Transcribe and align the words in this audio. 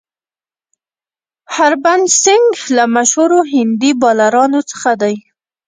هربهن 1.55 2.01
سنګ 2.23 2.47
له 2.75 2.83
مشهورو 2.95 3.39
هندي 3.53 3.91
بالرانو 4.01 4.59
څخه 4.71 4.89
دئ. 5.01 5.15